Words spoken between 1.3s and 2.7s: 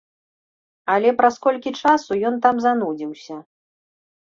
колькі часу ён там